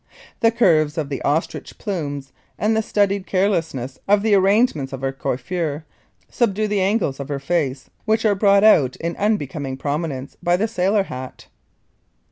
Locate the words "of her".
4.93-5.11, 7.19-7.37